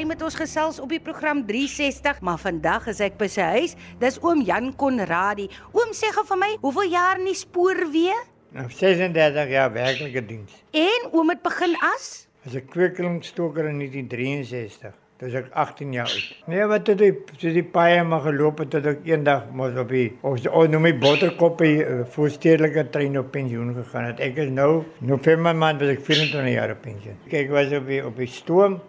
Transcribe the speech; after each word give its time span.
hy 0.00 0.06
met 0.08 0.22
ons 0.24 0.36
gesels 0.38 0.78
op 0.80 0.88
die 0.94 1.00
program 1.04 1.42
360, 1.44 2.22
maar 2.24 2.38
vandag 2.40 2.86
is 2.88 3.02
ek 3.04 3.18
by 3.20 3.26
sy 3.28 3.48
huis. 3.58 3.74
Dis 4.00 4.16
oom 4.24 4.40
Jan 4.48 4.70
Konradi. 4.80 5.50
Oom 5.76 5.92
sê 5.96 6.08
gou 6.14 6.24
vir 6.30 6.40
my, 6.40 6.48
hoeveel 6.62 6.94
jaar 6.94 7.20
in 7.20 7.28
die 7.28 7.36
spoorweë? 7.36 8.16
Nou 8.56 8.64
36 8.72 9.52
jaar 9.52 9.68
werklike 9.74 10.22
diens. 10.24 10.56
En 10.72 11.10
oom 11.12 11.34
het 11.34 11.44
begin 11.44 11.76
as 11.92 12.26
As 12.46 12.54
'n 12.56 12.64
kweekelingsstoker 12.72 13.68
in 13.68 13.76
1963. 13.76 14.94
Dis 15.20 15.34
ek 15.34 15.50
18 15.52 15.92
jaar 15.92 16.08
oud. 16.08 16.36
Nee, 16.46 16.64
wat 16.64 16.86
het 16.86 16.98
die 16.98 17.12
so 17.36 17.52
die 17.52 17.62
paie 17.62 18.02
maar 18.02 18.22
geloop 18.24 18.58
het 18.58 18.70
tot 18.70 18.86
ek 18.86 19.04
eendag 19.04 19.50
mos 19.52 19.76
op 19.76 19.88
die 19.88 20.16
of 20.22 20.46
oh, 20.48 20.64
noem 20.64 20.82
my 20.82 20.94
botterkoppie 20.98 21.84
uh, 21.84 22.04
voorstedelike 22.06 22.88
trein 22.90 23.18
op 23.18 23.30
pensioen 23.30 23.74
gegaan 23.74 24.04
het. 24.04 24.20
Ek 24.20 24.36
is 24.36 24.48
nou 24.48 24.84
November 25.00 25.54
maand 25.54 25.80
was 25.80 25.88
ek 25.88 26.00
24 26.00 26.54
jaar 26.54 26.70
op 26.70 26.80
pensioen. 26.80 27.18
Kyk, 27.28 27.50
was 27.50 27.72
op 27.76 27.86
die 27.86 28.00
op 28.06 28.16
die 28.16 28.26
stoom 28.26 28.80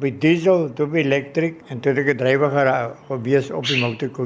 by 0.00 0.10
diesel, 0.18 0.68
toe 0.74 0.86
by 0.90 1.02
elektrik 1.04 1.60
en 1.70 1.80
toe 1.80 1.92
het 1.92 2.00
ek 2.02 2.14
'n 2.14 2.18
drywer 2.18 2.50
gewees 3.08 3.50
op 3.50 3.64
die. 3.66 3.80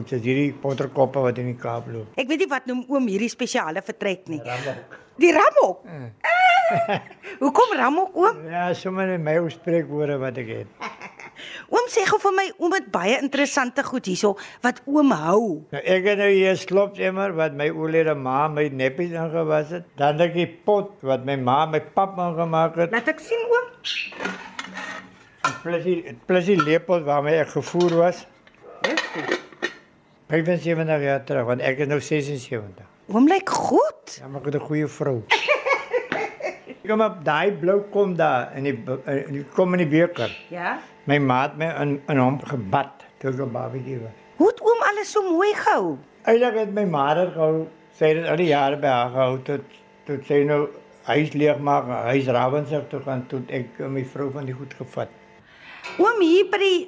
Dis 0.09 0.23
hierdie 0.25 0.55
botterkoppe 0.63 1.21
wat 1.21 1.39
in 1.39 1.53
die 1.53 1.61
Kaap 1.61 1.87
loop. 1.93 2.07
Ek 2.17 2.29
weet 2.29 2.39
nie 2.39 2.49
wat 2.49 2.67
noem 2.67 2.85
oom 2.89 3.07
hierdie 3.07 3.29
spesiale 3.29 3.83
vertrek 3.83 4.29
nie. 4.29 4.41
Ramok. 4.45 4.99
Die 5.19 5.33
ramok. 5.33 5.85
Ah, 6.23 7.01
Hoekom 7.43 7.77
ramok 7.77 8.17
oom? 8.17 8.45
Ja, 8.51 8.73
sommer 8.75 9.09
in 9.09 9.23
my 9.23 9.37
spreekwoorde 9.49 10.19
wat 10.19 10.39
ek 10.39 10.49
het. 10.49 10.67
Oom 11.69 11.87
sê 11.93 12.05
gou 12.09 12.19
vir 12.23 12.35
my 12.35 12.47
oom 12.59 12.73
het 12.73 12.87
baie 12.91 13.19
interessante 13.21 13.85
goed 13.85 14.09
hierso 14.09 14.35
wat 14.65 14.81
oom 14.89 15.13
hou. 15.13 15.43
Nou 15.75 15.83
ek 15.85 16.11
het 16.11 16.19
nou 16.23 16.31
hier 16.33 16.57
slop 16.57 16.99
emmer 16.99 17.35
wat 17.37 17.57
my 17.59 17.69
oulede 17.71 18.15
ma 18.19 18.49
my 18.49 18.69
neppies 18.73 19.13
ingewas 19.13 19.75
het. 19.77 19.89
Dan 20.01 20.19
het 20.19 20.31
ek 20.31 20.39
die 20.41 20.49
pot 20.49 20.95
wat 21.03 21.27
my 21.29 21.37
ma 21.37 21.65
my 21.67 21.83
pap 21.95 22.19
aangemaak 22.19 22.79
het. 22.81 22.95
Laat 22.95 23.13
ek 23.15 23.21
sien 23.21 23.45
oom. 23.53 24.47
Plus 25.69 25.85
die 25.85 26.17
plus 26.25 26.47
die 26.49 26.57
lepel 26.57 27.03
waarmee 27.05 27.43
ek 27.43 27.51
gevoer 27.53 27.95
was. 27.99 28.23
75 30.33 31.03
jaar 31.05 31.25
terug 31.29 31.45
want 31.49 31.61
ek 31.65 31.83
is 31.85 31.91
nou 31.91 31.99
76. 32.01 32.87
Oom 33.13 33.29
lyk 33.29 33.53
goed. 33.53 34.15
Ja, 34.21 34.29
maar 34.29 34.41
ek 34.41 34.47
het 34.49 34.57
'n 34.63 34.67
goeie 34.69 34.89
vrou. 34.89 35.23
Kom 36.89 37.01
op, 37.05 37.21
daai 37.25 37.53
blou 37.53 37.83
kom 37.93 38.17
daar 38.17 38.57
in 38.57 38.65
die 38.65 38.77
in 39.07 39.33
die 39.33 39.45
kom 39.45 39.73
in 39.77 39.85
die 39.85 39.89
beker. 39.89 40.33
Ja. 40.49 40.79
My 41.05 41.19
maat 41.19 41.59
my 41.59 41.69
in 41.83 42.01
in 42.09 42.17
hom 42.17 42.41
gebad 42.41 43.05
toe 43.19 43.31
ek 43.31 43.37
'n 43.41 43.53
babatjie 43.53 43.99
was. 44.01 44.17
Hoe 44.37 44.49
het 44.49 44.61
oom 44.61 44.81
alles 44.89 45.13
so 45.13 45.23
mooi 45.23 45.53
gehou? 45.55 45.99
Eilik 46.25 46.55
het 46.55 46.73
my 46.73 46.85
ma 46.85 47.15
dit 47.15 47.33
gehou. 47.33 47.67
Sy 47.93 48.15
het 48.15 48.27
al 48.27 48.37
die 48.37 48.49
jare 48.49 48.77
by 48.77 48.87
haar 48.87 49.11
gehou 49.11 49.43
tot 49.43 49.61
tot 50.07 50.25
sy 50.25 50.45
nou 50.45 50.69
huis 51.03 51.33
leeg 51.33 51.59
maak, 51.59 51.85
huis 51.89 52.27
Ravensburg 52.27 52.89
toe 52.89 53.01
gaan 53.01 53.27
tot 53.27 53.51
ek 53.51 53.67
eh, 53.81 53.87
my 53.87 54.05
vrou 54.05 54.31
van 54.33 54.47
die 54.47 54.55
goed 54.55 54.75
gevat. 54.75 55.09
Oom 55.97 56.21
hier 56.21 56.49
by 56.53 56.61
die 56.61 56.79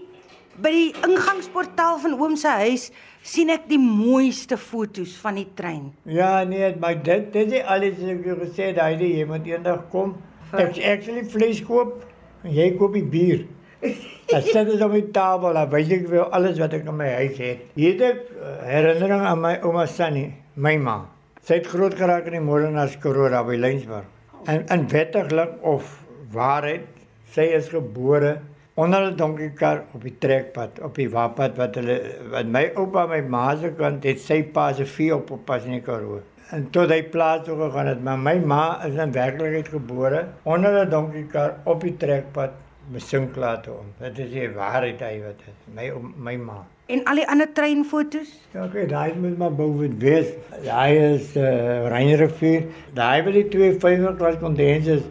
by 0.60 0.70
die 0.74 0.88
ingangsportaal 1.06 1.98
van 2.02 2.16
oom 2.20 2.34
se 2.36 2.50
huis 2.60 2.90
sien 3.24 3.52
ek 3.52 3.64
die 3.70 3.78
mooiste 3.80 4.58
foto's 4.60 5.14
van 5.22 5.38
die 5.40 5.46
trein. 5.56 5.90
Ja, 6.04 6.42
nee, 6.44 6.74
maar 6.80 6.98
dit 7.00 7.30
dit 7.32 7.54
is 7.60 7.64
alles 7.64 7.96
wat 8.00 8.12
ek 8.12 8.26
gesê 8.42 8.70
het, 8.70 8.80
hy 8.82 9.10
jy 9.20 9.24
moet 9.28 9.48
eendag 9.48 9.86
kom. 9.92 10.18
Ek 10.52 10.76
actually 10.92 11.24
vleis 11.30 11.62
koop 11.64 12.02
en 12.44 12.52
jy 12.54 12.72
koop 12.76 12.96
die 12.98 13.06
bier. 13.06 13.46
Dat 14.30 14.44
sit 14.46 14.68
dit 14.68 14.82
op 14.84 14.92
die 14.94 15.08
tafel, 15.10 15.56
dan 15.56 15.70
weet 15.72 15.92
ek 15.96 16.04
wel 16.06 16.28
alles 16.36 16.58
wat 16.60 16.74
ek 16.76 16.84
in 16.86 16.94
my 16.94 17.08
huis 17.16 17.38
het. 17.42 17.64
Hier 17.74 17.96
het 17.96 18.02
ek 18.06 18.20
eh, 18.36 18.50
herinnering 18.68 19.24
aan 19.26 19.40
my 19.42 19.54
ouma 19.66 19.86
Sunny, 19.90 20.28
my 20.54 20.76
ma. 20.78 21.00
Sy 21.42 21.58
het 21.58 21.66
groot 21.72 21.96
geraak 21.98 22.28
in 22.30 22.36
die 22.36 22.44
Molenaars 22.44 22.94
daar 23.02 23.42
by 23.48 23.56
Lensburg. 23.58 24.06
En 24.46 24.62
in 24.70 24.86
wettiglik 24.92 25.56
of 25.66 25.88
waarheid, 26.30 26.86
sy 27.34 27.48
is 27.56 27.72
gebore 27.72 28.36
onder 28.82 29.00
'n 29.10 29.16
donkiekar 29.16 29.82
op 29.94 30.02
die 30.02 30.16
trekpad, 30.18 30.80
op 30.80 30.94
die 30.94 31.10
wapad 31.10 31.56
wat 31.56 31.74
hulle 31.78 31.96
wat 32.32 32.46
my 32.56 32.64
oupa 32.74 33.06
my 33.06 33.20
ma 33.34 33.44
se 33.56 33.72
kant 33.76 34.04
het 34.04 34.20
sy 34.20 34.42
pa 34.42 34.72
se 34.72 34.86
vee 34.96 35.14
op 35.14 35.30
op 35.30 35.44
pas 35.44 35.64
in 35.64 35.76
die 35.78 35.84
Karoo. 35.88 36.20
En 36.50 36.70
tot 36.74 36.90
hy 36.90 37.02
plaas 37.02 37.44
toe 37.44 37.56
gegaan 37.58 37.86
het, 37.86 38.02
maar 38.02 38.18
my 38.18 38.38
ma 38.52 38.64
is 38.86 38.94
in 38.94 39.12
werklikheid 39.12 39.68
gebore 39.68 40.24
onder 40.42 40.84
'n 40.84 40.90
donkiekar 40.90 41.54
op 41.64 41.80
die 41.80 41.96
trekpad 41.96 42.50
met 42.90 43.02
sinklate 43.02 43.70
om. 43.70 43.86
Dit 43.98 44.18
is 44.18 44.30
die 44.30 44.48
waarheid 44.50 45.00
hy 45.00 45.20
wat 45.22 45.42
is. 45.46 45.58
My 45.74 45.92
my 46.16 46.36
ma. 46.36 46.64
En 46.86 47.04
al 47.04 47.20
die 47.20 47.28
ander 47.28 47.52
treinfoto's? 47.52 48.32
Ja, 48.52 48.64
okay, 48.64 48.86
daai 48.86 49.14
moet 49.14 49.38
maar 49.38 49.54
bo 49.54 49.68
word 49.72 49.98
wees. 49.98 50.32
Daai 50.64 51.14
is 51.14 51.36
eh 51.36 51.42
uh, 51.42 51.88
Reinrivier. 51.88 52.64
Daai 52.94 53.22
by 53.22 53.32
die 53.32 53.48
twee 53.48 53.72
vyver 53.72 54.16
klas 54.16 54.38
kondenses 54.40 55.02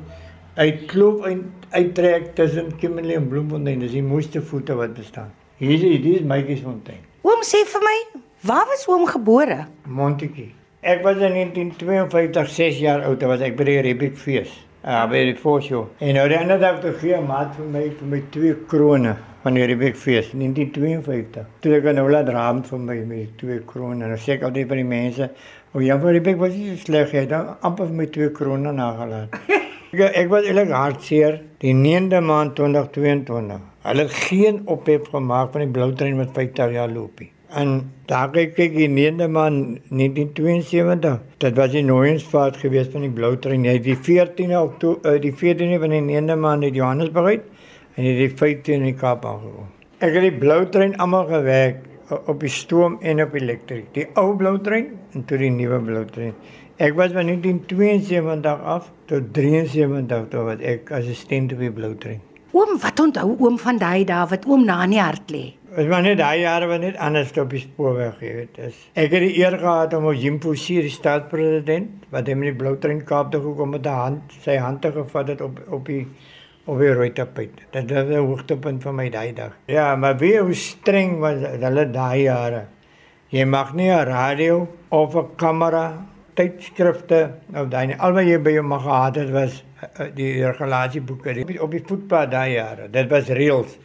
uit 0.56 0.86
klop 0.92 1.26
en 1.26 1.46
uittrek 1.72 2.36
tussen 2.36 2.76
Kimberley 2.78 3.16
en 3.16 3.28
Bloemfontein. 3.30 3.80
Dis 3.84 3.92
die 3.92 4.04
mooiste 4.04 4.42
voete 4.42 4.76
wat 4.80 4.94
bestaan. 4.98 5.32
Hier 5.60 5.76
is 5.76 5.82
hier 5.82 6.16
is 6.20 6.26
Mykiesfontein. 6.28 7.04
Oom 7.28 7.44
sê 7.44 7.66
vir 7.68 7.84
my, 7.84 7.98
waar 8.48 8.66
was 8.70 8.88
oom 8.88 9.06
gebore? 9.10 9.66
Montetjie. 9.86 10.54
Ek 10.82 11.04
was 11.04 11.20
in 11.20 11.36
1952 11.36 12.48
6 12.56 12.80
jaar 12.80 13.04
oud, 13.04 13.24
was 13.28 13.42
ek 13.44 13.58
by 13.60 13.68
die 13.68 13.80
Riebeek 13.90 14.16
fees. 14.18 14.54
Ja, 14.80 15.02
by 15.12 15.26
die 15.28 15.36
Fosjo. 15.36 15.90
En 16.00 16.16
nou 16.16 16.24
die 16.32 16.38
ander 16.40 16.62
dag 16.62 16.80
toe 16.80 16.94
gee 17.02 17.20
maat 17.20 17.52
vir 17.58 17.68
my 17.68 17.82
vir 18.00 18.08
my 18.14 18.22
twee 18.32 18.56
krone 18.72 19.18
van 19.44 19.60
die 19.60 19.66
Riebeek 19.68 20.00
fees 20.00 20.32
in 20.32 20.46
1952. 20.48 21.48
Toe 21.60 21.76
ek 21.76 21.90
nou 21.98 22.08
laat 22.08 22.32
raam 22.32 22.64
vir 22.64 22.86
my 22.88 23.00
met 23.10 23.36
twee 23.42 23.60
krone. 23.68 24.00
En 24.08 24.16
dan 24.16 24.22
sê 24.24 24.38
ek 24.38 24.48
altyd 24.48 24.72
vir 24.72 24.80
die 24.80 24.90
mense, 24.96 25.30
"O 25.74 25.84
ja, 25.84 26.00
vir 26.00 26.14
Riebeek 26.16 26.40
was 26.40 26.54
nie 26.56 26.70
so 26.70 26.86
sleg 26.86 27.12
nie. 27.14 27.26
Dan 27.28 27.58
amper 27.62 27.88
vir 27.88 27.96
my 27.96 28.06
twee 28.06 28.32
krone 28.32 28.72
nagelaat." 28.72 29.36
ek, 29.94 30.02
ek 30.24 30.30
was 30.32 30.46
eintlik 30.48 30.72
hartseer 30.76 31.40
die 31.64 31.74
9de 31.76 32.22
maand 32.26 32.56
2022. 32.60 33.60
Hulle 33.90 34.06
het 34.06 34.16
geen 34.28 34.62
ophef 34.70 35.10
gemaak 35.14 35.52
van 35.54 35.64
die 35.66 35.74
blou 35.76 35.92
trein 35.98 36.18
wat 36.20 36.34
50 36.36 36.74
jaar 36.76 36.90
loop 36.92 37.20
nie. 37.24 37.32
En 37.58 37.70
daar 38.06 38.30
kyk 38.30 38.60
ek 38.62 38.76
die 38.78 38.90
9de 38.94 39.26
maand 39.34 39.80
1972. 39.90 41.16
Dit 41.42 41.56
was 41.58 41.72
die 41.74 41.82
Nooiensvaart 41.88 42.60
geweest 42.62 42.92
van 42.94 43.08
die 43.08 43.14
blou 43.16 43.32
trein. 43.42 43.66
Hy 43.66 43.78
het 43.80 43.88
die 43.88 43.98
14de 43.98 44.60
Oktober 44.60 45.16
uh, 45.16 45.22
die 45.24 45.34
14de 45.34 45.80
van 45.82 45.96
die 45.96 46.04
9de 46.12 46.38
maand 46.38 46.68
in 46.70 46.78
Johannesburg 46.78 47.26
uit 47.40 47.48
en 47.96 48.04
hy 48.06 48.14
het 48.14 48.22
die 48.22 48.34
15de 48.38 48.78
in 48.78 48.86
die 48.92 48.98
Kaap 49.00 49.26
aangekom. 49.26 49.72
Ek 50.00 50.14
het 50.16 50.28
die 50.30 50.36
blou 50.40 50.62
trein 50.72 50.94
almal 51.02 51.26
gewerk 51.32 51.82
o- 52.14 52.22
op 52.32 52.40
die 52.46 52.54
stoom 52.54 53.00
en 53.02 53.24
op 53.26 53.34
elektrik. 53.36 53.90
Die 53.98 54.06
ou 54.20 54.30
blou 54.38 54.56
trein 54.64 54.94
en 55.18 55.26
toe 55.26 55.40
die 55.42 55.50
nuwe 55.52 55.82
blou 55.90 56.06
trein. 56.14 56.36
Ek 56.80 56.94
was 56.96 57.12
van 57.12 57.26
1972 57.28 58.62
af 58.64 58.86
tot 59.06 59.34
73 59.34 60.28
toe 60.32 60.44
wat 60.48 60.62
ek 60.64 60.92
assistent 60.96 61.52
op 61.52 61.60
die 61.60 61.72
blou 61.76 61.90
trein. 62.00 62.22
Oom, 62.56 62.78
wat 62.80 63.00
onthou 63.04 63.34
oom 63.34 63.58
van 63.60 63.80
daai 63.82 64.06
dae 64.08 64.28
wat 64.32 64.46
oom 64.48 64.62
na 64.64 64.78
in 64.86 64.94
die 64.94 65.02
hart 65.02 65.34
lê? 65.36 65.42
Dit 65.76 65.90
was 65.92 66.06
net 66.06 66.22
daai 66.22 66.40
jare 66.40 66.70
wat 66.70 66.80
net 66.80 66.96
anders 67.04 67.34
op 67.36 67.50
die 67.52 67.60
spoorweg 67.66 68.14
geweet 68.22 68.62
is. 68.70 68.78
Ek 68.96 69.12
het 69.12 69.26
die 69.26 69.34
eer 69.42 69.58
gehad 69.60 69.92
om 69.98 70.08
met 70.08 70.22
Jim 70.24 70.38
Forsier, 70.40 70.88
die 70.88 70.94
staatspresident, 70.94 72.06
wat 72.16 72.32
hy 72.32 72.38
met 72.40 72.54
die 72.54 72.60
blou 72.62 72.72
trein 72.80 73.02
Kaap 73.10 73.34
toe 73.34 73.42
gekom 73.44 73.76
het, 73.76 73.84
'n 73.84 74.00
hand 74.00 74.38
sy 74.46 74.56
hand 74.56 74.80
te 74.82 74.92
gevat 74.96 75.34
het 75.34 75.42
op 75.44 75.60
op 75.68 75.84
die 75.86 76.06
op 76.66 76.80
die 76.80 76.94
rooi 76.94 77.10
tapijt. 77.12 77.60
Dit 77.76 77.92
was 77.92 78.08
'n 78.08 78.24
hoogtepunt 78.24 78.84
van 78.84 78.96
my 78.96 79.10
daai 79.10 79.34
dag. 79.34 79.52
Ja, 79.68 79.96
maar 79.96 80.16
wie 80.18 80.40
hoe 80.40 80.54
streng 80.54 81.20
was 81.20 81.44
hulle 81.44 81.92
daai 81.92 82.22
jare. 82.24 82.64
Jy 83.28 83.44
mag 83.44 83.74
nie 83.74 83.92
'n 83.92 84.06
radio 84.06 84.68
of 84.88 85.16
'n 85.16 85.36
kamera 85.36 86.08
tydskrifte 86.40 87.20
of 87.54 87.68
daai 87.74 87.90
nie. 87.92 87.98
Al 88.00 88.16
wat 88.16 88.28
jy 88.30 88.40
by 88.46 88.54
jou 88.56 88.64
mag 88.68 88.84
gehad 88.88 89.20
het 89.20 89.30
was 89.36 89.60
uh, 89.84 90.08
die 90.16 90.32
regulasieboeke 90.46 91.34
die- 91.42 91.60
op 91.62 91.72
die 91.76 91.84
voetpad 91.86 92.32
daai 92.32 92.54
jare. 92.56 92.88
Dit 92.94 93.10
was 93.12 93.28
reëls. 93.36 93.76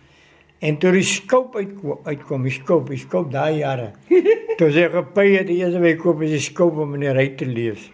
En 0.64 0.78
toe 0.80 0.92
die 0.94 1.02
skoop 1.04 1.56
uitkom, 1.58 1.98
uitkom, 2.06 2.44
die 2.46 2.52
skoop, 2.54 2.86
die 2.88 3.00
skoop 3.02 3.32
daai 3.34 3.58
jare. 3.58 3.90
Toe 4.58 4.68
sê 4.70 4.86
gepay 4.92 5.32
het 5.34 5.48
die 5.50 5.58
eerste 5.64 5.80
week 5.82 5.98
koop 6.00 6.22
is 6.22 6.30
die 6.36 6.40
skoop 6.44 6.78
om 6.80 6.94
in 6.94 7.02
die 7.04 7.12
ry 7.12 7.26
te 7.36 7.44
lees. 7.48 7.88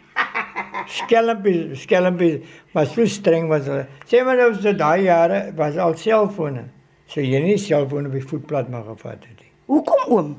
Skelmpie, 0.91 1.71
skelmpie, 1.79 2.41
maar 2.75 2.87
so 2.91 3.05
streng 3.09 3.49
was 3.51 3.67
hulle. 3.71 3.87
Sê 4.11 4.21
maar 4.27 4.39
nou 4.41 4.51
so 4.59 4.73
daai 4.77 5.05
jare 5.07 5.41
was 5.59 5.77
al 5.81 5.97
selfone. 5.99 6.67
So 7.11 7.23
jy 7.25 7.41
nie 7.43 7.57
selfone 7.59 8.11
op 8.11 8.15
die 8.19 8.25
voetpad 8.27 8.69
mag 8.71 8.85
gevat 8.93 9.25
het 9.27 9.41
nie. 9.41 9.51
Hoekom 9.71 10.13
oom? 10.15 10.31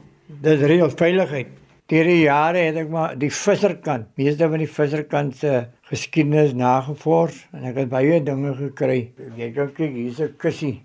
Dis 0.45 0.61
reël 0.67 0.91
veiligheid. 0.93 1.51
Deur 1.91 2.07
die 2.07 2.21
jare 2.21 2.61
het 2.69 2.77
ek 2.79 2.91
maar 2.91 3.17
die 3.19 3.27
visserkant, 3.35 4.05
meeste 4.15 4.47
van 4.47 4.61
die 4.61 4.67
visserkant 4.71 5.33
se 5.35 5.49
geskiedenis 5.89 6.53
nagevors 6.55 7.41
en 7.51 7.65
ek 7.67 7.81
het 7.81 7.89
baie 7.91 8.21
dinge 8.23 8.53
gekry. 8.55 8.99
Jy 9.35 9.49
kan 9.57 9.73
kyk, 9.75 9.91
hier's 9.97 10.21
'n 10.23 10.37
kussie. 10.39 10.77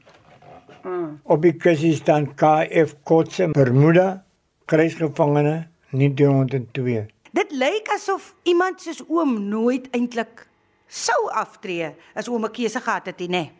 Mm. 0.83 1.21
Op 1.23 1.43
die 1.43 1.53
kussie 1.55 1.95
staan 1.95 2.27
KF 2.35 2.97
Kotse 3.05 3.47
Bermuda 3.55 4.25
kruisgevangene 4.67 5.69
1902. 5.95 7.07
Dit 7.31 7.53
lyk 7.55 7.87
asof 7.95 8.35
iemand 8.43 8.81
soos 8.81 9.05
oom 9.07 9.49
nooit 9.49 9.87
eintlik 9.95 10.49
sou 10.89 11.31
aftree 11.31 11.95
as 12.15 12.29
oom 12.29 12.45
'n 12.45 12.51
keuse 12.51 12.81
gehad 12.81 13.07
het 13.07 13.31
nê? 13.31 13.51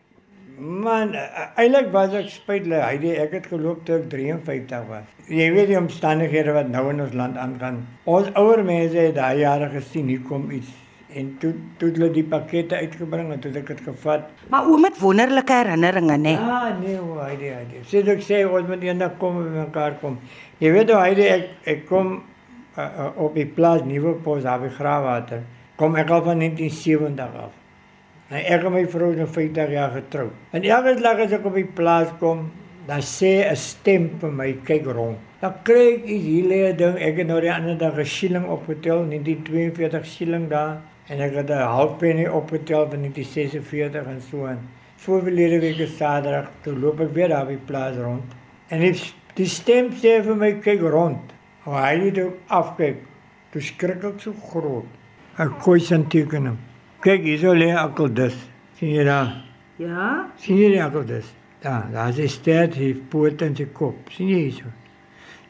Man, 0.59 1.13
eintlik 1.57 1.93
was 1.93 2.15
ek 2.17 2.31
spytlik. 2.33 2.81
Hy 2.81 2.97
die 3.03 3.13
ek 3.21 3.37
het 3.37 3.51
geloop 3.53 3.85
toe 3.85 4.01
ek 4.01 4.09
53 4.15 4.89
was. 4.89 5.05
Jy 5.29 5.51
weet 5.53 5.71
die 5.73 5.79
omstandighede 5.79 6.55
wat 6.57 6.71
nou 6.73 6.89
in 6.95 7.05
ons 7.05 7.15
land 7.19 7.37
aangaan. 7.37 7.83
Ons 8.09 8.33
ouer 8.39 8.65
mense 8.65 8.97
het 8.97 9.17
daai 9.19 9.43
jare 9.43 9.69
gesien 9.75 10.09
hier 10.09 10.25
kom 10.25 10.51
iets 10.55 10.73
En 11.17 11.29
toe 11.41 11.53
toe 11.81 11.89
hulle 11.95 12.09
die 12.13 12.25
pakkette 12.29 12.77
uitgebring 12.77 13.31
en 13.33 13.41
toe 13.41 13.53
ek 13.57 13.71
dit 13.71 13.83
gevat. 13.87 14.27
Maar 14.53 14.67
oom 14.69 14.85
het 14.85 14.99
wonderlike 15.01 15.55
herinneringe, 15.55 16.17
nê? 16.21 16.33
Ja, 16.37 16.59
nee, 16.81 16.97
hoe 16.99 17.21
hy 17.23 17.37
die 17.41 17.53
hy 17.55 17.63
die. 17.71 17.83
Sê 17.89 18.03
ek 18.13 18.25
sê 18.27 18.43
ons 18.45 18.67
moet 18.69 18.85
eendag 18.85 19.15
kom 19.23 19.39
en 19.41 19.55
mekaar 19.55 19.97
kom. 20.03 20.19
Jy 20.61 20.73
weet 20.75 20.93
hoe 20.93 20.99
hy 21.01 21.13
die 21.17 21.29
ek 21.31 21.47
ek 21.73 21.87
kom 21.89 22.11
uh, 22.19 22.83
uh, 22.85 23.13
op 23.25 23.39
die 23.39 23.47
plaas 23.49 23.87
Nuwe 23.89 24.17
Pos 24.25 24.43
daar 24.45 24.61
by 24.61 24.73
Graafwater. 24.77 25.47
Kom 25.81 25.97
ek 25.97 26.13
al 26.13 26.27
van 26.27 26.43
1970 26.45 27.41
af. 27.47 27.55
En 28.29 28.43
ek 28.43 28.65
en 28.67 28.73
my 28.75 28.83
vrou 28.91 29.13
is 29.13 29.21
nou 29.21 29.29
50 29.31 29.71
jaar 29.71 29.93
getroud. 29.95 30.33
En 30.51 30.65
elke 30.67 30.97
dag 30.99 31.21
as 31.23 31.35
ek 31.37 31.45
op 31.47 31.55
die 31.55 31.69
plaas 31.79 32.11
kom, 32.19 32.49
dan 32.87 33.03
sê 33.03 33.47
'n 33.47 33.57
stem 33.57 34.11
vir 34.21 34.33
my 34.33 34.53
kyk 34.65 34.87
rond. 34.87 35.19
Dan 35.41 35.53
kry 35.63 35.95
ek 35.95 36.05
iets 36.05 36.25
hier 36.25 36.45
lê 36.45 36.77
ding. 36.77 36.97
Ek 36.99 37.17
het 37.17 37.27
nou 37.27 37.41
die 37.41 37.53
ander 37.53 37.79
dag 37.79 37.99
'n 37.99 38.05
shilling 38.05 38.47
opgetel, 38.47 39.05
1942 39.05 40.07
shilling 40.07 40.49
daar 40.49 40.81
en 41.09 41.21
ek 41.21 41.35
het 41.35 41.51
'n 41.51 41.71
half 41.77 41.99
penny 41.99 42.27
opgetel 42.27 42.91
van 42.91 43.01
1946 43.01 44.07
en 44.07 44.21
so 44.21 44.47
aan. 44.47 44.61
Voor 44.97 45.23
verlede 45.23 45.61
week 45.61 45.89
Saterdag, 45.89 46.51
toe 46.63 46.79
loop 46.79 47.01
ek 47.01 47.13
weer 47.15 47.29
daar 47.29 47.45
by 47.45 47.53
die 47.53 47.67
plaas 47.67 47.97
rond. 47.97 48.25
En 48.69 48.81
die, 48.81 48.95
die 49.35 49.47
stem 49.47 49.91
sê 49.93 50.23
vir 50.23 50.37
my 50.37 50.53
kyk 50.53 50.81
rond. 50.81 51.33
Hoe 51.63 51.75
hy 51.75 51.97
net 51.97 52.19
ook 52.19 52.35
afkyk. 52.47 52.97
Toe 53.51 53.61
skrik 53.61 54.05
ek 54.05 54.21
so 54.21 54.33
groot. 54.51 54.87
Ek 55.39 55.59
kooi 55.63 55.81
sy 55.81 55.99
tekening. 56.09 56.59
Kyk, 57.07 57.23
hier 57.23 57.39
so 57.39 57.53
lê 57.55 57.69
akkeldus. 57.71 58.35
Sien 58.75 58.91
jy 58.91 59.05
daar? 59.07 59.29
Ja. 59.79 60.07
Sien 60.43 60.57
jy 60.59 60.73
die 60.73 60.81
akkeldus? 60.83 61.29
Daar, 61.63 61.85
daar 61.93 62.09
is 62.11 62.19
'n 62.19 62.29
stert 62.29 62.75
hier 62.75 62.97
poot 63.11 63.43
in 63.47 63.55
sy 63.55 63.67
kop. 63.73 63.95
Sien 64.11 64.27
jy 64.29 64.41
hierso? 64.49 64.73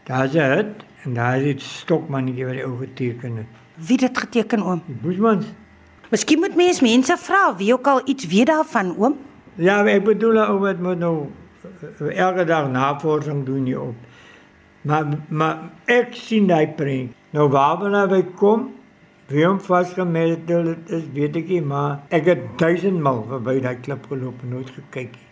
Daar 0.05 0.27
is 0.27 0.35
'n 0.35 0.51
hut 0.53 0.85
en 1.05 1.15
daar 1.15 1.41
is 1.41 1.55
'n 1.55 1.59
stokmannetjie 1.59 2.45
wat 2.45 2.55
die 2.55 2.65
ou 2.65 2.77
geteken 2.77 3.37
het. 3.37 3.47
Wie 3.75 3.97
het 3.97 4.01
dit 4.01 4.19
geteken, 4.19 4.63
oom? 4.63 4.83
Die 4.87 4.97
Boesmans. 5.03 5.47
Miskien 6.11 6.39
moet 6.39 6.57
mens 6.57 6.81
mense 6.81 7.17
vra 7.17 7.57
wie 7.57 7.73
ook 7.73 7.87
al 7.87 8.01
iets 8.05 8.27
weet 8.27 8.47
daarvan, 8.47 8.97
oom. 8.99 9.17
Ja, 9.55 9.83
maar 9.83 9.93
ek 9.93 10.05
bedoel 10.05 10.39
ou 10.39 10.59
wat 10.59 10.79
moet 10.79 10.99
nou 10.99 11.27
uh, 12.01 12.19
elke 12.19 12.45
dag 12.45 12.71
navorsing 12.71 13.47
doen 13.47 13.65
hier 13.65 13.81
op. 13.81 13.95
Maar 14.83 15.07
maar 15.29 15.59
ek 15.85 16.15
sien 16.15 16.47
daai 16.47 16.69
prent. 16.69 17.13
Nou 17.31 17.49
waar 17.49 17.79
wanneer 17.79 18.09
hy 18.09 18.23
kom, 18.35 18.75
wie 19.31 19.45
hom 19.47 19.59
vasgemeld 19.61 20.51
het, 20.51 20.91
is 20.95 21.07
weet 21.15 21.37
ek 21.41 21.49
nie, 21.51 21.63
maar 21.63 22.03
ek 22.15 22.29
het 22.31 22.43
duisendmal 22.61 23.25
verby 23.31 23.59
daai 23.65 23.77
klip 23.83 24.07
geloop 24.11 24.43
en 24.47 24.55
nooit 24.55 24.71
gekyk 24.71 25.17
nie. 25.17 25.31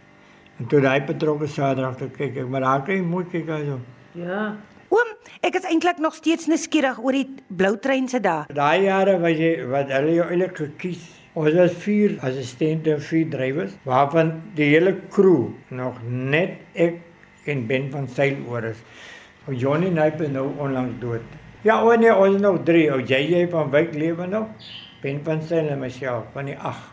En 0.58 0.70
toe 0.70 0.81
daai 0.82 1.00
betrokke 1.06 1.49
Saterdag 1.50 1.99
toe 1.99 2.08
kyk 2.14 2.38
ek, 2.43 2.49
maar 2.50 2.62
daar 2.67 2.82
kan 2.87 2.99
jy 2.99 3.05
mooi 3.06 3.25
kyk 3.31 3.50
hyso. 3.50 3.81
Ja. 4.19 4.55
Oom, 4.94 5.11
ek 5.43 5.58
is 5.58 5.67
eintlik 5.67 5.99
nog 6.02 6.14
steeds 6.14 6.46
nuuskierig 6.50 7.00
oor 7.02 7.17
die 7.17 7.26
blou 7.50 7.75
trein 7.82 8.06
se 8.11 8.20
dae. 8.23 8.46
Daai 8.55 8.87
jare 8.87 9.17
was 9.23 9.38
jy 9.38 9.52
wat 9.70 9.91
hulle 9.94 10.19
jou 10.19 10.26
eintlik 10.29 10.58
gekies. 10.62 11.06
Ons 11.35 11.56
was 11.58 11.75
vier 11.82 12.14
assistente 12.23 12.93
en 12.94 13.00
vier 13.02 13.31
drywers, 13.31 13.73
waarvan 13.82 14.37
die 14.55 14.69
hele 14.70 14.94
crew 15.11 15.49
nog 15.75 15.99
net 16.06 16.61
ek 16.79 17.00
en 17.50 17.64
Ben 17.67 17.90
van 17.90 18.06
Sail 18.06 18.38
oor 18.50 18.70
is. 18.70 18.79
Johnny 19.50 19.90
Knipe 19.90 20.25
is 20.25 20.31
nou 20.32 20.47
onlangs 20.62 20.94
dood. 21.02 21.26
Ja, 21.64 21.78
o 21.81 21.94
nee, 21.96 22.12
ons 22.12 22.40
nog 22.40 22.58
drie. 22.62 22.90
O 22.93 22.99
JJ 23.00 23.46
van 23.49 23.70
Wyk 23.70 23.94
lewe 23.94 24.26
nog. 24.26 24.46
Ben 25.00 25.20
van 25.25 25.43
Sail 25.43 25.69
en 25.72 25.78
myself 25.78 26.26
van 26.32 26.44
die 26.44 26.58
8. 26.58 26.90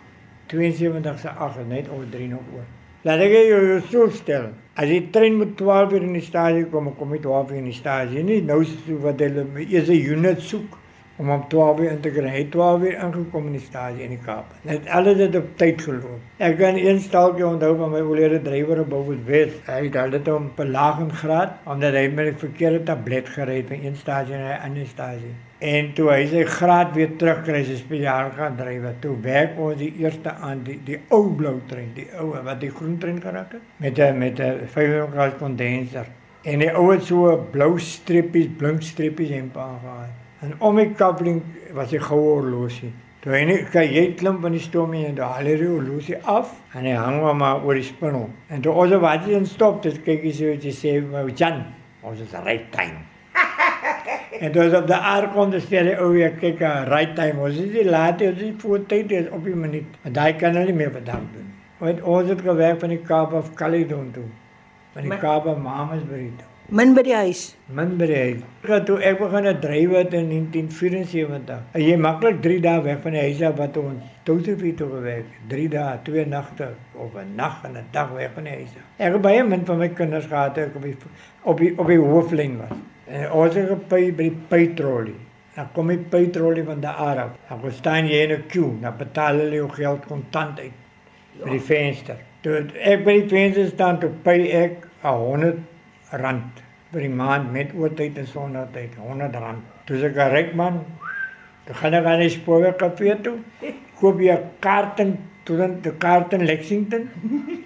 72 0.48 1.20
se 1.20 1.30
8 1.30 1.58
is 1.60 1.68
net 1.68 1.90
ons 1.90 2.06
drie 2.10 2.28
nog 2.28 2.46
oor. 2.56 2.64
Laat 3.04 3.20
ek 3.26 3.34
jou 3.50 3.82
so 3.90 4.08
stel. 4.16 4.46
As 4.80 4.88
die 4.88 5.10
trein 5.12 5.36
moet 5.36 5.58
12 5.60 5.98
uur 5.98 6.06
in 6.08 6.16
die 6.16 6.24
stasie 6.24 6.64
kom, 6.72 6.88
kom 6.96 7.12
hy 7.12 7.20
12 7.20 7.52
uur 7.52 7.60
in 7.60 7.68
die 7.68 7.76
stasie. 7.76 8.24
Nie 8.24 8.40
nou 8.48 8.62
so 8.64 8.96
wat 9.04 9.20
hulle 9.20 9.44
eers 9.66 9.92
'n 9.92 10.08
unit 10.16 10.40
soek 10.40 10.80
om 11.22 11.30
om 11.30 11.44
12 11.48 11.80
uur 11.80 11.92
in 11.92 12.00
te 12.02 12.10
kry. 12.10 12.30
Hy 12.34 12.40
het 12.40 12.52
12 12.52 12.88
uur 12.88 12.96
ingekom 13.06 13.50
in 13.52 13.58
die 13.58 13.62
stasie 13.62 14.06
in 14.08 14.16
die 14.16 14.22
Kaap. 14.26 14.56
Net 14.66 14.88
alles 14.90 15.20
het 15.22 15.36
op 15.38 15.52
tyd 15.60 15.84
geloop. 15.86 16.22
Ek 16.42 16.58
kan 16.58 16.80
een 16.82 17.02
staaltjie 17.04 17.46
onthou 17.46 17.76
van 17.78 17.92
my 17.94 18.02
oulede 18.02 18.40
drywer 18.42 18.82
op 18.82 18.90
Bouwens 18.90 19.28
Wes. 19.28 19.54
Hy 19.68 19.84
het 19.86 20.00
altyd 20.02 20.32
om 20.34 20.50
belaging 20.58 21.12
graad 21.22 21.60
omdat 21.70 21.94
hy 22.00 22.08
met 22.10 22.34
'n 22.34 22.42
verkeerde 22.42 22.84
tablet 22.90 23.30
gery 23.30 23.58
het 23.62 23.68
van 23.68 23.86
een 23.86 23.96
stasie 23.96 24.36
na 24.36 24.56
'n 24.56 24.64
ander 24.70 24.88
stasie. 24.88 25.34
En 25.60 25.94
toe 25.94 26.08
hy 26.10 26.24
sy 26.26 26.44
graad 26.44 26.96
weer 26.96 27.12
terugkry, 27.18 27.64
sy 27.64 27.76
spesiaal 27.76 28.32
gaan 28.38 28.56
drywer. 28.58 28.96
Toe 29.00 29.16
werk 29.22 29.60
ons 29.60 29.78
die 29.78 29.94
eerste 30.00 30.34
aan 30.34 30.64
die 30.64 30.80
die 30.86 31.00
ou 31.10 31.36
blou 31.36 31.60
trein, 31.68 31.92
die 31.94 32.08
ou 32.18 32.34
wat 32.44 32.60
die 32.60 32.72
groen 32.72 32.98
trein 32.98 33.22
geraak 33.22 33.52
het 33.52 33.62
met 33.78 34.00
'n 34.00 34.18
met 34.18 34.40
'n 34.40 34.66
500 34.66 35.12
graad 35.12 35.38
kondenser. 35.38 36.06
En 36.44 36.60
die 36.60 36.72
ou 36.74 36.92
het 36.92 37.04
so 37.04 37.38
blou 37.52 37.80
streepies, 37.80 38.48
blink 38.58 38.82
streepies 38.82 39.30
en 39.30 39.52
pa 39.52 39.78
gehad. 39.84 40.21
En 40.42 40.56
om 40.58 40.76
die 40.76 40.90
kapling 40.98 41.42
was 41.78 41.92
die 41.94 42.02
goue 42.02 42.40
horlosie. 42.40 42.90
Toe 43.22 43.36
hy 43.36 43.42
net 43.46 43.68
kyk 43.70 43.92
jy 43.94 44.06
klim 44.18 44.40
van 44.42 44.56
die 44.56 44.64
stoomie 44.64 45.04
en 45.06 45.20
daar 45.20 45.44
lê 45.46 45.54
die 45.60 45.70
horlosie 45.70 46.18
af 46.26 46.56
en 46.74 46.88
hy 46.90 46.96
hang 46.98 47.20
hom 47.22 47.38
maar 47.44 47.62
oor 47.62 47.78
die 47.78 47.86
spindel. 47.86 48.26
En 48.50 48.64
toe 48.66 48.74
ons 48.74 48.96
wat 49.04 49.28
hy 49.30 49.44
stop, 49.46 49.84
dit 49.86 50.00
kyk 50.08 50.26
hy 50.26 50.34
so 50.40 50.56
jy 50.56 50.74
sê, 50.74 50.96
"Maar 51.06 51.30
Jan, 51.30 51.62
ons 52.02 52.20
is 52.20 52.34
right 52.46 52.72
time." 52.78 53.06
en 54.42 54.52
toe 54.52 54.66
op 54.78 54.88
die 54.88 54.96
aard 55.14 55.34
kom, 55.34 55.52
dan 55.52 55.62
sê 55.62 55.86
hy, 55.86 55.96
"O, 56.02 56.12
ja, 56.14 56.30
kyk, 56.30 56.62
uh, 56.62 56.86
right 56.90 57.16
time. 57.16 57.42
Ons 57.42 57.62
is 57.62 57.72
nie 57.72 57.86
laat, 57.86 58.22
ons 58.22 58.42
is 58.42 58.54
voor 58.58 58.86
tyd, 58.86 59.10
dis 59.10 59.30
op 59.30 59.44
die 59.46 59.56
minuut." 59.56 59.86
Maar 60.02 60.12
daai 60.12 60.36
kan 60.36 60.56
hulle 60.56 60.66
nie 60.66 60.74
meer 60.74 60.92
vandag 60.92 61.22
doen. 61.34 61.54
Want 61.78 62.02
ons 62.02 62.30
het 62.30 62.42
gewerk 62.42 62.80
van 62.80 62.90
die 62.90 63.02
Kaap 63.02 63.34
af 63.34 63.54
Caledon 63.54 64.12
toe. 64.12 64.30
Van 64.94 65.04
die 65.04 65.18
Kaap 65.18 65.46
af 65.46 65.58
Mamasbury 65.58 66.32
toe. 66.38 66.51
Min 66.72 66.94
by 66.96 67.02
die 67.04 67.12
huis. 67.12 67.40
Min 67.76 67.98
bereik. 68.00 68.46
Ek 68.64 68.86
toe 68.88 68.96
ek 69.04 69.18
begin 69.20 69.48
het 69.50 69.58
dryf 69.60 69.92
het 69.92 70.14
in 70.16 70.30
1974. 70.32 71.58
En 71.76 71.82
jy 71.84 71.96
maklik 72.00 72.38
3 72.46 72.60
dae 72.64 72.84
weg 72.86 73.02
van 73.04 73.18
die 73.18 73.24
huis 73.26 73.42
af 73.44 73.58
wat 73.58 73.80
ons 73.82 74.06
Toutefie 74.24 74.72
toe 74.80 74.88
gewerk. 74.94 75.34
3 75.52 75.66
dae, 75.74 75.98
2 76.06 76.24
nagte 76.32 76.70
of 76.96 77.18
'n 77.20 77.36
nag 77.36 77.58
en 77.68 77.76
'n 77.76 77.90
dag 77.92 78.14
weg 78.16 78.32
van 78.36 78.48
die 78.48 78.54
huis 78.54 78.72
af. 78.80 78.86
Ek 78.98 79.12
het 79.14 79.22
baie 79.22 79.44
min 79.44 79.66
van 79.66 79.78
my 79.78 79.90
kinders 79.90 80.26
gehad 80.26 80.58
ek 80.58 80.76
op 80.76 80.84
die 80.84 80.96
op 81.44 81.58
die 81.58 81.74
op 81.78 81.88
die 81.88 81.98
hooflyn 81.98 82.58
was. 82.58 82.78
En 83.08 83.32
ons 83.32 83.56
het 83.56 83.68
gepy 83.68 84.16
by 84.16 84.24
die 84.30 84.38
pytrollie. 84.48 85.20
Dan 85.56 85.68
kom 85.74 85.88
die 85.88 85.98
pytrollie 85.98 86.64
van 86.64 86.80
die 86.80 86.88
Arab. 86.88 87.36
Dan 87.50 87.72
staan 87.72 88.08
jy 88.08 88.24
in 88.24 88.32
'n 88.32 88.48
queue, 88.48 88.80
dan 88.82 88.94
betaal 88.98 89.36
hulle 89.44 89.56
jou 89.56 89.70
geld 89.70 90.06
kontant 90.06 90.60
uit 90.60 90.72
by 91.44 91.50
die 91.50 91.60
venster. 91.60 92.16
Toe 92.42 92.66
ek 92.80 93.04
by 93.04 93.20
die 93.20 93.28
venster 93.28 93.68
staan 93.68 94.00
toe 94.00 94.10
pay 94.24 94.52
ek 94.52 94.88
'n 95.04 95.08
100 95.08 95.71
rand 96.12 96.62
vir 96.92 97.06
die 97.06 97.14
maand 97.16 97.52
met 97.52 97.74
oortyd 97.78 98.18
en 98.20 98.28
sonder 98.28 98.68
tyd, 98.74 98.96
100 99.00 99.36
rand. 99.40 99.64
Toe 99.88 100.00
ek 100.08 100.18
ryk 100.32 100.56
man. 100.60 100.82
Toe 101.66 101.76
gaan 101.80 101.96
ek 101.96 102.08
aan 102.10 102.24
die 102.24 102.32
spoorwegkafee 102.34 103.20
toe. 103.24 103.38
Koop 104.00 104.20
'n 104.20 104.50
kaart 104.60 105.00
in 105.00 105.18
toe 105.46 105.58
dan 105.58 105.82
die 105.82 105.92
kaart 105.92 106.34
in 106.34 106.46
Lexington. 106.46 107.10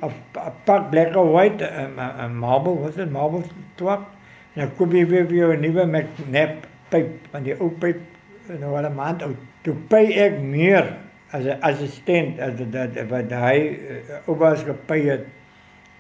'n 0.02 0.06
'n 0.06 0.52
pak 0.66 0.92
black 0.92 1.16
and 1.16 1.32
white 1.34 1.64
'n 1.64 1.98
'n 1.98 2.36
marble, 2.36 2.76
wat 2.82 2.90
is 2.90 2.96
dit? 2.96 3.12
Marble 3.12 3.44
twak. 3.76 4.06
En 4.54 4.62
dan 4.62 4.76
koop 4.78 4.94
jy 4.94 5.06
weer 5.08 5.26
vir 5.26 5.36
jou 5.36 5.54
'n 5.54 5.62
nuwe 5.62 5.86
McNap 5.86 6.68
pyp, 6.90 7.10
van 7.32 7.44
die 7.44 7.56
ou 7.60 7.70
pyp 7.70 8.00
nou 8.60 8.76
al 8.78 8.86
'n 8.90 8.96
maand 8.96 9.24
oud. 9.24 9.38
Toe 9.64 9.76
pay 9.90 10.14
ek 10.14 10.40
meer 10.40 10.98
as 11.32 11.46
'n 11.46 11.62
assistent 11.62 12.40
as 12.40 12.54
dat 12.72 12.94
wat 13.10 13.32
hy 13.32 13.58
uh, 13.76 14.30
oupas 14.30 14.64
gepay 14.64 15.02
het 15.10 15.26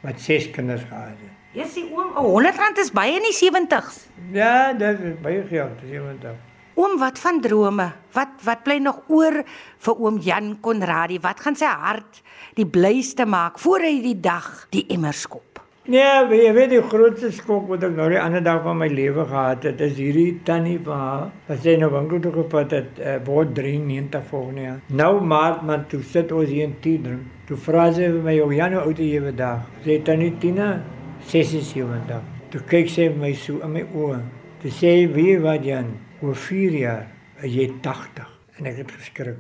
wat 0.01 0.19
ses 0.19 0.51
kinders 0.51 0.83
gehad 0.83 1.17
het. 1.55 1.63
Ja, 1.63 1.69
sien 1.71 1.87
oom, 1.95 2.11
'n 2.11 2.27
100 2.27 2.57
rand 2.57 2.77
is 2.77 2.91
baie 2.91 3.15
in 3.15 3.23
die 3.23 3.33
70s. 3.33 4.05
Ja, 4.31 4.73
dit 4.73 4.99
is 4.99 5.21
baie 5.21 5.43
geld, 5.47 5.79
dis 5.81 5.91
iemand 5.91 6.21
daar. 6.21 6.35
Oom, 6.75 6.97
wat 6.99 7.19
van 7.19 7.41
drome? 7.41 7.91
Wat 8.11 8.27
wat 8.43 8.63
bly 8.63 8.77
nog 8.83 8.97
oor 9.07 9.43
vir 9.79 9.95
oom 9.95 10.17
Jan 10.19 10.57
Konradi? 10.59 11.19
Wat 11.23 11.39
gaan 11.39 11.55
sy 11.55 11.65
hart 11.71 12.21
die 12.55 12.67
blyste 12.67 13.25
maak 13.25 13.59
voor 13.59 13.79
hy 13.79 14.01
die 14.03 14.19
dag 14.19 14.67
die 14.75 14.85
emmer 14.91 15.13
skop? 15.13 15.61
Nee, 15.85 16.25
weet 16.27 16.41
jy 16.41 16.53
weet 16.57 16.71
die 16.73 16.81
grootste 16.81 17.29
skok 17.31 17.67
wat 17.69 17.83
ek 17.85 17.91
nou 17.93 18.07
die 18.09 18.17
ander 18.17 18.41
dag 18.43 18.63
van 18.65 18.79
my 18.79 18.87
lewe 18.89 19.23
gehad 19.29 19.67
het, 19.69 19.83
is 19.85 19.93
hierdie 19.99 20.39
tannie 20.43 20.79
van 20.83 20.97
haar 20.97 21.27
wat 21.45 21.61
sy 21.61 21.75
nou 21.77 21.91
winkel 21.93 22.23
toe 22.23 22.31
gevat 22.39 22.73
het, 22.73 22.97
uh, 22.97 23.19
word 23.27 23.53
93 23.53 24.23
volgende 24.31 24.63
jaar. 24.63 24.79
Nou 24.89 25.11
maart 25.21 25.61
man, 25.61 25.83
toe 25.91 26.01
sit 26.01 26.33
ons 26.33 26.49
hier 26.49 26.65
in 26.65 26.73
tee 26.81 26.97
drink. 27.05 27.29
Toe 27.45 27.59
vra 27.67 27.85
sy 27.93 28.09
vir 28.09 28.23
my, 28.25 28.35
"O 28.41 28.49
Jan, 28.51 28.73
hoe 28.73 28.81
oud 28.81 28.99
is 28.99 29.13
jy 29.13 29.21
vandag?" 29.21 29.61
Sê 29.85 30.01
tannie 30.03 30.33
Tina, 30.41 30.81
76. 31.27 32.21
Toe 32.51 32.61
kyk 32.69 32.89
sy 32.89 33.09
my 33.09 33.33
so 33.33 33.59
in 33.65 33.73
my 33.73 33.83
oë. 33.83 34.21
Toe 34.61 34.71
sê 34.71 35.05
sy, 35.05 35.13
"Wie 35.13 35.37
wat 35.39 35.63
Jan, 35.63 35.97
oor 36.21 36.35
4 36.35 36.71
jaar 36.71 37.07
is 37.41 37.53
jy 37.53 37.71
80." 37.81 38.27
En 38.57 38.65
ek 38.65 38.77
het 38.77 38.91
geskrik. 38.91 39.37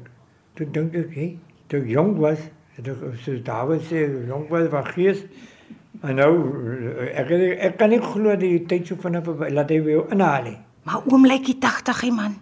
Toe 0.55 0.71
dink 0.71 0.95
ek, 0.95 1.13
"Hé, 1.13 1.37
toe 1.67 1.79
ek 1.79 1.87
jonk 1.87 2.17
was, 2.17 2.39
het 2.75 2.87
ek 2.87 2.97
soos 3.21 3.43
Dawid 3.43 3.81
sê, 3.81 4.27
jonk 4.27 4.49
was 4.49 4.69
van 4.69 4.85
gees, 4.85 5.23
Maar 6.01 6.13
nou 6.13 6.33
ek 7.15 7.31
ek 7.33 7.77
kan 7.79 7.89
nie 7.89 8.01
glo 8.03 8.33
dat 8.33 8.43
die 8.43 8.65
tyd 8.69 8.87
so 8.87 8.99
vinnig 9.01 9.23
verby 9.25 9.47
laat 9.53 9.71
hy 9.71 9.79
jou 9.79 10.03
inhaal 10.13 10.43
nie. 10.49 10.57
Maar 10.85 11.07
oom 11.09 11.25
lyk 11.25 11.47
die 11.47 11.55
80 11.57 12.01
hy 12.05 12.09
man. 12.13 12.35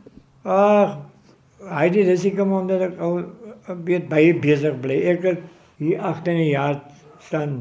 Ag, 0.43 0.97
hy 1.69 1.85
dit 1.93 2.09
is 2.11 2.25
ek 2.27 2.41
omdat 2.43 2.89
ek 2.89 2.97
al 2.99 3.21
'n 3.23 3.83
bietjie 3.85 4.09
baie 4.09 4.33
besig 4.35 4.75
bly. 4.81 4.97
Ek 5.13 5.23
het 5.23 5.39
hier 5.79 6.01
agter 6.01 6.35
die 6.35 6.49
jaar 6.49 6.81
staan 7.19 7.53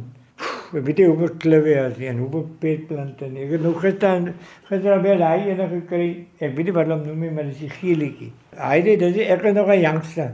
weet 0.73 0.99
nie 0.99 1.07
hoeveel 1.07 1.35
klippe 1.38 1.75
as 1.81 1.99
en 2.00 2.21
hoeveel 2.23 2.45
petplante 2.61 3.26
nie. 3.29 3.45
Ek 3.45 3.50
het 3.57 3.64
nog 3.67 3.81
gister 3.83 4.31
gister 4.69 5.02
by 5.05 5.17
daai 5.21 5.50
ene 5.52 5.67
gekry. 5.69 6.07
Ek 6.41 6.55
weet 6.57 6.71
nie 6.71 6.75
wat 6.76 6.93
hom 6.93 7.02
noem 7.07 7.26
nie, 7.26 7.33
maar 7.37 7.50
die 7.50 7.69
geelietjie. 7.81 8.31
Hy 8.57 8.79
dit 8.87 9.02
dis 9.02 9.19
ek 9.26 9.45
nog 9.52 9.69
'n 9.69 9.81
youngster. 9.81 10.33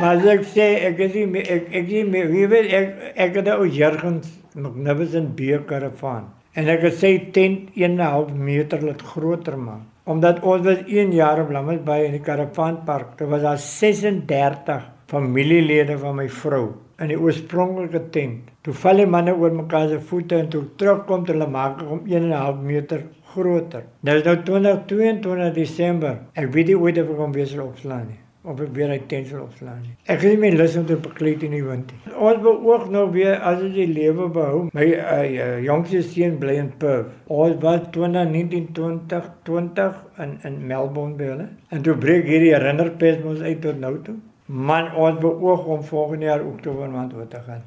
maar 0.00 0.26
ek 0.34 0.42
sê 0.54 0.66
ek 0.88 0.98
is 1.06 1.14
nie 1.14 1.42
ek 1.42 1.70
ek 1.70 1.86
is 1.86 2.10
nie 2.10 2.24
wie 2.32 2.46
weet 2.46 2.72
ek 2.72 3.14
ek 3.14 3.38
het 3.38 3.48
ou 3.54 3.66
Jurgens 3.66 4.28
nog 4.54 4.74
nebes 4.76 5.14
in 5.14 5.34
beerkaravaan. 5.34 6.26
En 6.54 6.68
ek 6.68 6.82
het 6.82 6.98
sê 6.98 7.30
tent 7.30 7.70
1.5 7.76 8.34
meter 8.34 8.82
laat 8.82 9.02
groter 9.02 9.58
maak. 9.58 9.86
Omdat 10.04 10.42
ons 10.42 10.64
was 10.64 10.82
1 10.86 11.12
jaar 11.12 11.42
op 11.42 11.50
Lammerby 11.50 12.06
in 12.06 12.12
die 12.12 12.24
karavaanpark. 12.24 13.18
Daar 13.18 13.28
was 13.28 13.42
daar 13.42 13.58
36 13.58 14.90
familielede 15.06 15.98
van 15.98 16.16
my 16.16 16.28
vrou 16.28 16.87
in 16.98 17.12
die 17.12 17.18
oorspronklike 17.18 18.02
tent. 18.14 18.52
Toe 18.66 18.74
val 18.82 19.02
die 19.02 19.08
manne 19.16 19.34
oor 19.38 19.54
mekaar 19.54 19.88
se 19.88 19.98
voete 20.10 20.38
en 20.42 20.48
toe 20.52 20.64
terugkom 20.80 21.26
hulle 21.30 21.50
maak 21.50 21.82
om 21.86 22.06
1.5 22.06 22.62
meter 22.70 23.04
groter. 23.32 23.84
Nou 24.02 24.16
is 24.18 24.24
nou 24.26 24.38
2022 24.52 25.52
Desember. 25.58 26.16
Ek 26.34 26.50
weet 26.54 26.72
nie 26.72 26.80
hoe 26.80 26.94
dit 26.96 27.14
gaan 27.20 27.36
wees 27.36 27.54
opslaan 27.58 28.08
nie 28.08 28.22
of 28.48 28.60
ek 28.64 28.70
weer 28.76 28.92
uit 28.94 29.06
tent 29.10 29.28
sal 29.28 29.42
opslaan 29.44 29.80
nie. 29.82 29.94
Ek 30.08 30.22
het 30.22 30.32
nie 30.32 30.40
my 30.40 30.50
lus 30.54 30.76
om 30.80 30.86
te 30.88 30.96
bekleed 31.04 31.42
in 31.44 31.56
die 31.56 31.64
wind 31.64 31.90
nie. 31.92 32.14
Ons 32.14 32.40
beoog 32.44 32.86
nou 32.94 33.04
weer 33.12 33.36
as 33.50 33.58
dit 33.60 33.74
die 33.76 33.88
lewe 33.90 34.28
behou. 34.32 34.62
My 34.76 34.86
uh, 34.94 35.18
uh, 35.26 35.48
jongste 35.66 36.00
seun 36.06 36.38
bly 36.40 36.56
in 36.62 36.70
Perth. 36.80 37.10
Ons 37.26 37.58
was 37.64 37.84
2019 37.96 38.70
2020 38.78 40.00
in 40.24 40.38
in 40.48 40.58
Melbourne 40.70 41.18
by 41.18 41.32
hulle. 41.34 41.50
En 41.74 41.84
toe 41.84 41.98
breek 42.00 42.24
hierdie 42.30 42.54
herinnerpes 42.54 43.20
ons 43.28 43.44
uit 43.44 43.60
tot 43.64 43.82
nou 43.82 43.94
toe. 44.06 44.16
Man, 44.48 44.94
ons 44.96 45.18
beoog 45.20 45.64
om 45.64 45.82
volgende 45.84 46.24
jaar 46.24 46.40
Oktober 46.40 46.88
maand 46.90 47.10
toe 47.10 47.26
te 47.28 47.40
gaan. 47.46 47.62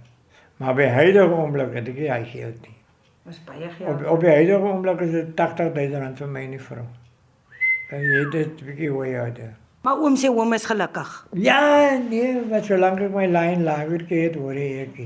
Maar 0.58 0.74
by 0.76 0.88
huidige 0.90 1.36
oomblik 1.36 1.76
het 1.78 1.88
ek 1.92 1.98
nie 1.98 2.10
hy 2.10 2.24
geld 2.26 2.66
nie. 2.66 2.78
Dis 3.30 3.38
baie 3.46 3.70
geld. 3.70 3.90
Op 3.90 4.02
op 4.16 4.26
die 4.26 4.32
huidige 4.34 4.66
oomblik 4.66 5.04
is 5.06 5.12
dit 5.14 5.44
80000 5.46 6.02
rand 6.02 6.18
vir 6.18 6.32
my 6.34 6.46
en 6.48 6.56
die 6.58 6.62
vrou. 6.62 6.86
En 7.94 8.02
jy 8.02 8.24
het 8.24 8.32
dit 8.34 8.64
bietjie 8.66 8.90
hoe 8.90 9.06
jy 9.06 9.26
het. 9.28 9.42
Maar 9.86 10.02
oom 10.02 10.18
sê 10.18 10.30
oom 10.34 10.58
is 10.58 10.66
gelukkig. 10.66 11.14
Ja, 11.38 11.62
nee, 12.10 12.34
wat 12.50 12.66
solank 12.66 13.02
ek 13.06 13.14
my 13.14 13.28
lyn 13.30 13.62
lager 13.68 14.06
het, 14.10 14.42
hoor 14.42 14.58
ek. 14.58 15.06